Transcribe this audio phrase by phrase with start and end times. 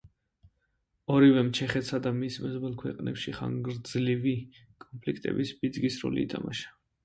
[1.15, 4.35] ორივემ ჩეხეთსა და მის მეზობელ ქვეყნებში ხანგრძლივი
[4.89, 6.79] კონფლიქტების ბიძგის როლი ითამაშა.